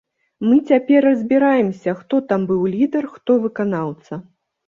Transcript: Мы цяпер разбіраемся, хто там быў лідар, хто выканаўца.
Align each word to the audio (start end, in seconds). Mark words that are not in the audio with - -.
Мы 0.45 0.55
цяпер 0.71 1.01
разбіраемся, 1.09 1.93
хто 1.99 2.21
там 2.31 2.47
быў 2.51 2.61
лідар, 2.75 3.05
хто 3.17 3.31
выканаўца. 3.43 4.13